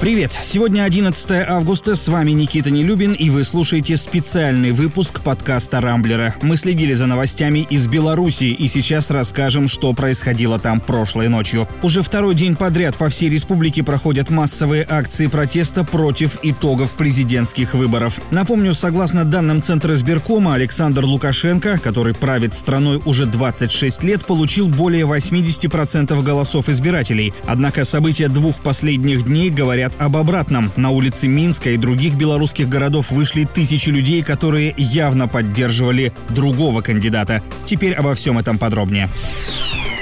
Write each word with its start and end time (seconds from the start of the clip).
Привет! 0.00 0.32
Сегодня 0.42 0.84
11 0.84 1.30
августа, 1.46 1.94
с 1.94 2.08
вами 2.08 2.30
Никита 2.30 2.70
Нелюбин, 2.70 3.12
и 3.12 3.28
вы 3.28 3.44
слушаете 3.44 3.98
специальный 3.98 4.70
выпуск 4.70 5.20
подкаста 5.20 5.82
«Рамблера». 5.82 6.34
Мы 6.40 6.56
следили 6.56 6.94
за 6.94 7.04
новостями 7.04 7.66
из 7.68 7.86
Беларуси, 7.86 8.44
и 8.44 8.66
сейчас 8.66 9.10
расскажем, 9.10 9.68
что 9.68 9.92
происходило 9.92 10.58
там 10.58 10.80
прошлой 10.80 11.28
ночью. 11.28 11.68
Уже 11.82 12.00
второй 12.00 12.34
день 12.34 12.56
подряд 12.56 12.96
по 12.96 13.10
всей 13.10 13.28
республике 13.28 13.82
проходят 13.82 14.30
массовые 14.30 14.86
акции 14.88 15.26
протеста 15.26 15.84
против 15.84 16.38
итогов 16.42 16.92
президентских 16.92 17.74
выборов. 17.74 18.18
Напомню, 18.30 18.72
согласно 18.72 19.26
данным 19.26 19.62
Центра 19.62 19.92
избиркома, 19.92 20.54
Александр 20.54 21.04
Лукашенко, 21.04 21.78
который 21.78 22.14
правит 22.14 22.54
страной 22.54 23.02
уже 23.04 23.26
26 23.26 24.02
лет, 24.04 24.24
получил 24.24 24.68
более 24.68 25.04
80% 25.04 26.22
голосов 26.22 26.70
избирателей. 26.70 27.34
Однако 27.46 27.84
события 27.84 28.28
двух 28.28 28.60
последних 28.60 29.26
дней 29.26 29.50
говорят 29.50 29.89
говорят 29.90 29.92
об 29.98 30.16
обратном. 30.16 30.70
На 30.76 30.90
улице 30.90 31.28
Минска 31.28 31.70
и 31.70 31.76
других 31.76 32.14
белорусских 32.14 32.68
городов 32.68 33.10
вышли 33.10 33.44
тысячи 33.44 33.90
людей, 33.90 34.22
которые 34.22 34.74
явно 34.76 35.28
поддерживали 35.28 36.12
другого 36.30 36.82
кандидата. 36.82 37.42
Теперь 37.66 37.94
обо 37.94 38.14
всем 38.14 38.38
этом 38.38 38.58
подробнее. 38.58 39.08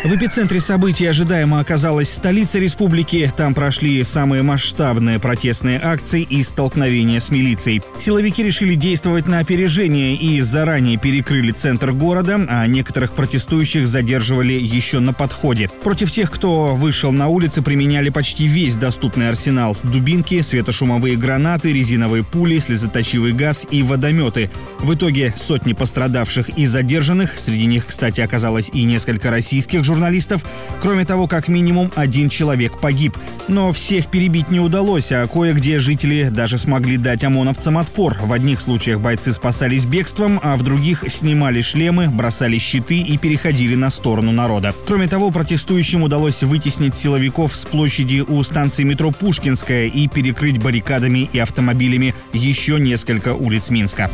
В 0.05 0.15
эпицентре 0.15 0.61
событий 0.61 1.07
ожидаемо 1.07 1.59
оказалась 1.59 2.09
столица 2.09 2.61
республики. 2.61 3.31
Там 3.37 3.53
прошли 3.53 4.05
самые 4.05 4.43
масштабные 4.43 5.19
протестные 5.19 5.81
акции 5.83 6.23
и 6.23 6.45
столкновения 6.45 7.19
с 7.19 7.31
милицией. 7.31 7.83
Силовики 7.99 8.45
решили 8.45 8.77
действовать 8.77 9.27
на 9.27 9.41
опережение 9.41 10.15
и 10.15 10.41
заранее 10.41 10.99
перекрыли 10.99 11.51
центр 11.51 11.91
города, 11.91 12.39
а 12.49 12.65
некоторых 12.69 13.15
протестующих 13.15 13.89
задерживали 13.89 14.53
еще 14.53 15.01
на 15.01 15.13
подходе. 15.13 15.69
Против 15.83 16.13
тех, 16.13 16.31
кто 16.31 16.77
вышел 16.77 17.11
на 17.11 17.27
улицы, 17.27 17.61
применяли 17.61 18.11
почти 18.11 18.47
весь 18.47 18.77
доступный 18.77 19.29
арсенал. 19.29 19.77
Дубинки, 19.83 20.41
светошумовые 20.41 21.17
гранаты, 21.17 21.73
резиновые 21.73 22.25
пули, 22.25 22.59
слезоточивый 22.59 23.33
газ 23.33 23.67
и 23.71 23.83
водометы. 23.83 24.51
В 24.81 24.95
итоге 24.95 25.35
сотни 25.37 25.73
пострадавших 25.73 26.51
и 26.51 26.67
задержанных, 26.67 27.39
среди 27.39 27.67
них, 27.67 27.87
кстати, 27.87 28.21
оказалось 28.21 28.71
и 28.73 28.85
несколько 28.85 29.31
российских 29.31 29.85
журналистов. 29.85 30.45
Кроме 30.83 31.05
того, 31.05 31.27
как 31.27 31.49
минимум 31.49 31.93
один 31.95 32.29
человек 32.29 32.81
погиб. 32.81 33.17
Но 33.49 33.73
всех 33.73 34.09
перебить 34.09 34.51
не 34.51 34.61
удалось, 34.61 35.11
а 35.13 35.27
кое-где 35.27 35.79
жители 35.79 36.29
даже 36.31 36.59
смогли 36.59 36.97
дать 36.97 37.25
ОМОНовцам 37.25 37.79
отпор. 37.79 38.17
В 38.21 38.33
одних 38.33 38.61
случаях 38.61 39.01
бойцы 39.01 39.33
спасались 39.33 39.87
бегством, 39.87 40.39
а 40.43 40.57
в 40.57 40.63
других 40.63 41.05
снимали 41.09 41.61
шлемы, 41.61 42.09
бросали 42.09 42.59
щиты 42.59 43.01
и 43.01 43.17
переходили 43.17 43.75
на 43.75 43.91
сторону 43.91 44.33
народа. 44.33 44.75
Кроме 44.87 45.09
того, 45.09 45.31
протестующим 45.31 46.03
удалось 46.03 46.43
вытеснить 46.43 46.95
силовиков 46.95 47.57
с 47.57 47.65
площади 47.65 48.25
у 48.27 48.43
станции 48.43 48.83
метро 48.83 49.11
Пушкинская 49.69 49.87
и 49.87 50.09
перекрыть 50.09 50.63
баррикадами 50.63 51.29
и 51.31 51.39
автомобилями 51.39 52.15
еще 52.33 52.81
несколько 52.81 53.35
улиц 53.35 53.69
Минска. 53.71 54.11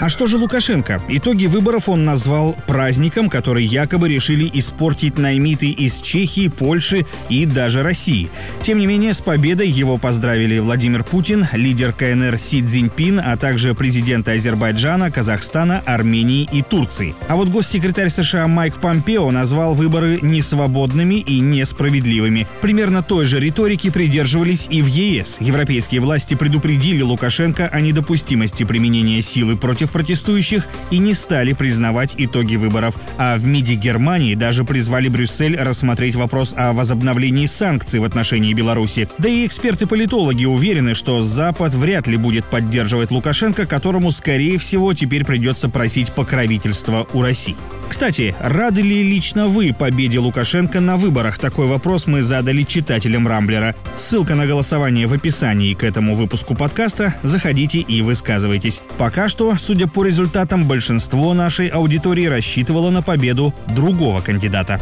А 0.00 0.08
что 0.08 0.26
же 0.26 0.38
Лукашенко? 0.38 1.02
Итоги 1.08 1.44
выборов 1.44 1.90
он 1.90 2.06
назвал 2.06 2.56
праздником, 2.66 3.28
который 3.28 3.66
якобы 3.66 4.08
решили 4.08 4.50
испортить 4.54 5.18
наймиты 5.18 5.68
из 5.68 6.00
Чехии, 6.00 6.48
Польши 6.48 7.04
и 7.28 7.44
даже 7.44 7.82
России. 7.82 8.30
Тем 8.62 8.78
не 8.78 8.86
менее, 8.86 9.12
с 9.12 9.20
победой 9.20 9.68
его 9.68 9.98
поздравили 9.98 10.58
Владимир 10.58 11.04
Путин, 11.04 11.46
лидер 11.52 11.92
КНР 11.92 12.38
Си 12.38 12.62
Цзиньпин, 12.62 13.20
а 13.22 13.36
также 13.36 13.74
президенты 13.74 14.30
Азербайджана, 14.32 15.10
Казахстана, 15.10 15.82
Армении 15.84 16.48
и 16.50 16.62
Турции. 16.62 17.14
А 17.28 17.36
вот 17.36 17.48
госсекретарь 17.48 18.08
США 18.08 18.48
Майк 18.48 18.76
Помпео 18.80 19.30
назвал 19.30 19.74
выборы 19.74 20.18
несвободными 20.22 21.16
и 21.16 21.40
несправедливыми. 21.40 22.48
Примерно 22.62 23.02
той 23.02 23.26
же 23.26 23.38
риторики 23.38 23.90
придерживались 23.90 24.66
и 24.70 24.80
в 24.80 24.86
ЕС. 24.86 25.36
Европейские 25.40 26.00
власти 26.00 26.32
предупредили 26.32 27.02
Лукашенко 27.02 27.68
о 27.68 27.82
недопустимости 27.82 28.64
применения 28.64 29.20
силы 29.20 29.58
против 29.58 29.89
протестующих 29.90 30.66
и 30.90 30.98
не 30.98 31.14
стали 31.14 31.52
признавать 31.52 32.14
итоги 32.16 32.56
выборов. 32.56 32.96
А 33.18 33.36
в 33.36 33.46
МИДе 33.46 33.74
Германии 33.74 34.34
даже 34.34 34.64
призвали 34.64 35.08
Брюссель 35.08 35.56
рассмотреть 35.56 36.14
вопрос 36.14 36.54
о 36.56 36.72
возобновлении 36.72 37.46
санкций 37.46 38.00
в 38.00 38.04
отношении 38.04 38.52
Беларуси. 38.54 39.08
Да 39.18 39.28
и 39.28 39.46
эксперты-политологи 39.46 40.44
уверены, 40.44 40.94
что 40.94 41.22
Запад 41.22 41.74
вряд 41.74 42.06
ли 42.06 42.16
будет 42.16 42.44
поддерживать 42.44 43.10
Лукашенко, 43.10 43.66
которому, 43.66 44.10
скорее 44.12 44.58
всего, 44.58 44.94
теперь 44.94 45.24
придется 45.24 45.68
просить 45.68 46.12
покровительства 46.12 47.06
у 47.12 47.22
России. 47.22 47.56
Кстати, 47.88 48.36
рады 48.38 48.82
ли 48.82 49.02
лично 49.02 49.48
вы 49.48 49.74
победе 49.76 50.20
Лукашенко 50.20 50.80
на 50.80 50.96
выборах? 50.96 51.38
Такой 51.38 51.66
вопрос 51.66 52.06
мы 52.06 52.22
задали 52.22 52.62
читателям 52.62 53.26
Рамблера. 53.26 53.74
Ссылка 53.96 54.36
на 54.36 54.46
голосование 54.46 55.08
в 55.08 55.12
описании 55.12 55.74
к 55.74 55.82
этому 55.82 56.14
выпуску 56.14 56.54
подкаста. 56.54 57.14
Заходите 57.24 57.80
и 57.80 58.00
высказывайтесь. 58.02 58.80
Пока 58.96 59.28
что, 59.28 59.56
судя 59.58 59.79
по 59.86 60.04
результатам, 60.04 60.66
большинство 60.66 61.34
нашей 61.34 61.68
аудитории 61.68 62.26
рассчитывало 62.26 62.90
на 62.90 63.02
победу 63.02 63.54
другого 63.68 64.20
кандидата. 64.20 64.80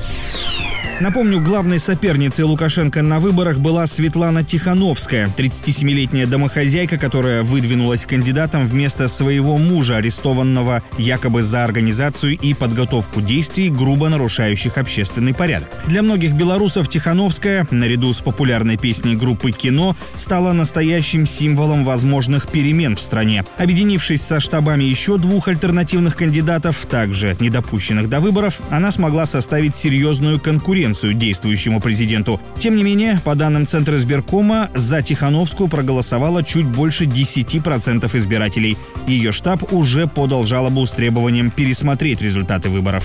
Напомню, 1.01 1.41
главной 1.41 1.79
соперницей 1.79 2.45
Лукашенко 2.45 3.03
на 3.03 3.21
выборах 3.21 3.59
была 3.59 3.87
Светлана 3.87 4.43
Тихановская, 4.43 5.29
37-летняя 5.29 6.27
домохозяйка, 6.27 6.99
которая 6.99 7.45
выдвинулась 7.45 8.05
кандидатом 8.05 8.67
вместо 8.67 9.07
своего 9.07 9.59
мужа, 9.59 9.99
арестованного 9.99 10.83
якобы 10.99 11.45
за 11.45 11.63
организацию 11.63 12.37
и 12.37 12.53
подготовку 12.53 13.21
действий, 13.21 13.71
грубо 13.71 14.09
нарушающих 14.09 14.77
общественный 14.77 15.35
порядок. 15.35 15.69
Для 15.87 16.03
многих 16.03 16.33
белорусов 16.33 16.89
Тихановская, 16.89 17.69
наряду 17.71 18.13
с 18.13 18.21
популярной 18.21 18.77
песней 18.77 19.15
группы 19.15 19.53
«Кино», 19.53 19.97
стала 20.17 20.53
настоящим 20.53 21.27
символом 21.27 21.85
возможных 21.85 22.49
перемен 22.49 22.97
в 22.97 23.01
стране. 23.01 23.45
Объединившись 23.57 24.23
со 24.23 24.41
штабами 24.41 24.83
еще 24.83 25.17
двух 25.17 25.47
альтернативных 25.47 26.17
кандидатов, 26.17 26.87
также 26.91 27.37
недопущенных 27.39 28.09
до 28.09 28.19
выборов, 28.19 28.61
она 28.71 28.91
смогла 28.91 29.27
составить 29.27 29.77
серьезную 29.77 30.41
конкуренцию 30.41 30.88
конкуренцию 30.89 31.15
действующему 31.15 31.81
президенту. 31.81 32.41
Тем 32.59 32.77
не 32.77 32.83
менее, 32.83 33.21
по 33.25 33.35
данным 33.35 33.67
Центра 33.67 33.97
избиркома, 33.97 34.71
за 34.75 35.03
Тихановскую 35.03 35.69
проголосовало 35.69 36.43
чуть 36.43 36.67
больше 36.67 37.05
10% 37.05 38.17
избирателей. 38.17 38.77
Ее 39.07 39.33
штаб 39.33 39.73
уже 39.73 40.07
подал 40.07 40.47
жалобу 40.47 40.87
с 40.87 40.93
требованием 40.93 41.51
пересмотреть 41.51 42.23
результаты 42.23 42.69
выборов. 42.69 43.05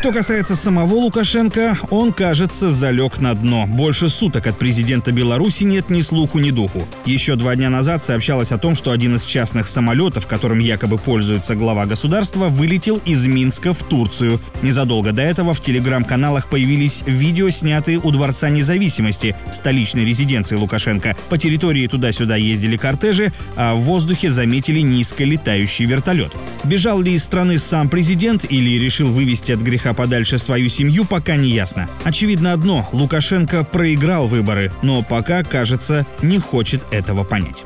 Что 0.00 0.12
касается 0.12 0.56
самого 0.56 0.94
Лукашенко, 0.94 1.76
он, 1.90 2.14
кажется, 2.14 2.70
залег 2.70 3.20
на 3.20 3.34
дно. 3.34 3.66
Больше 3.66 4.08
суток 4.08 4.46
от 4.46 4.58
президента 4.58 5.12
Беларуси 5.12 5.64
нет 5.64 5.90
ни 5.90 6.00
слуху, 6.00 6.38
ни 6.38 6.50
духу. 6.50 6.88
Еще 7.04 7.36
два 7.36 7.54
дня 7.54 7.68
назад 7.68 8.02
сообщалось 8.02 8.50
о 8.50 8.56
том, 8.56 8.74
что 8.74 8.92
один 8.92 9.16
из 9.16 9.26
частных 9.26 9.66
самолетов, 9.68 10.26
которым 10.26 10.58
якобы 10.58 10.96
пользуется 10.96 11.54
глава 11.54 11.84
государства, 11.84 12.48
вылетел 12.48 12.96
из 13.04 13.26
Минска 13.26 13.74
в 13.74 13.82
Турцию. 13.82 14.40
Незадолго 14.62 15.12
до 15.12 15.20
этого 15.20 15.52
в 15.52 15.60
телеграм-каналах 15.60 16.48
появились 16.48 17.02
видео, 17.04 17.50
снятые 17.50 17.98
у 17.98 18.10
Дворца 18.10 18.48
независимости, 18.48 19.36
столичной 19.52 20.06
резиденции 20.06 20.56
Лукашенко. 20.56 21.14
По 21.28 21.36
территории 21.36 21.86
туда-сюда 21.86 22.36
ездили 22.36 22.78
кортежи, 22.78 23.34
а 23.54 23.74
в 23.74 23.80
воздухе 23.80 24.30
заметили 24.30 24.80
низко 24.80 25.24
летающий 25.24 25.84
вертолет. 25.84 26.32
Бежал 26.64 27.02
ли 27.02 27.12
из 27.12 27.22
страны 27.22 27.58
сам 27.58 27.90
президент 27.90 28.46
или 28.50 28.78
решил 28.82 29.08
вывести 29.08 29.52
от 29.52 29.60
греха 29.60 29.89
подальше 29.94 30.38
свою 30.38 30.68
семью, 30.68 31.04
пока 31.04 31.36
не 31.36 31.50
ясно. 31.50 31.88
Очевидно 32.04 32.52
одно– 32.52 32.88
Лукашенко 32.92 33.64
проиграл 33.64 34.26
выборы, 34.26 34.72
но 34.82 35.02
пока, 35.02 35.42
кажется, 35.42 36.06
не 36.22 36.38
хочет 36.38 36.82
этого 36.90 37.24
понять. 37.24 37.62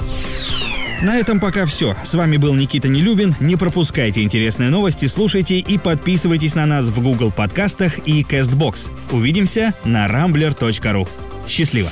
На 1.02 1.16
этом 1.16 1.40
пока 1.40 1.66
все. 1.66 1.94
С 2.02 2.14
вами 2.14 2.36
был 2.36 2.54
Никита 2.54 2.88
Нелюбин. 2.88 3.34
Не 3.40 3.56
пропускайте 3.56 4.22
интересные 4.22 4.70
новости, 4.70 5.06
слушайте 5.06 5.58
и 5.58 5.76
подписывайтесь 5.76 6.54
на 6.54 6.66
нас 6.66 6.86
в 6.86 7.02
Google 7.02 7.30
подкастах 7.30 7.98
и 8.06 8.22
CastBox. 8.22 8.90
Увидимся 9.10 9.74
на 9.84 10.06
rambler.ru. 10.06 11.08
Счастливо! 11.46 11.90